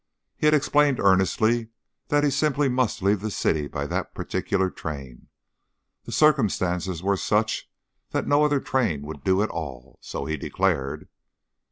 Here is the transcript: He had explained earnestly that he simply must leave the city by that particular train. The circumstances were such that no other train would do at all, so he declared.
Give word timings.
He 0.35 0.47
had 0.47 0.55
explained 0.55 0.99
earnestly 0.99 1.69
that 2.07 2.23
he 2.23 2.31
simply 2.31 2.67
must 2.67 3.03
leave 3.03 3.19
the 3.21 3.29
city 3.29 3.67
by 3.67 3.85
that 3.85 4.15
particular 4.15 4.71
train. 4.71 5.27
The 6.05 6.11
circumstances 6.11 7.03
were 7.03 7.17
such 7.17 7.69
that 8.09 8.25
no 8.25 8.43
other 8.43 8.59
train 8.61 9.03
would 9.03 9.23
do 9.23 9.43
at 9.43 9.51
all, 9.51 9.99
so 10.01 10.25
he 10.25 10.37
declared. 10.37 11.07